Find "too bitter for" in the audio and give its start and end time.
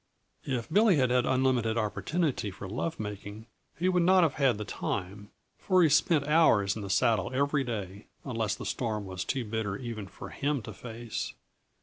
9.23-9.79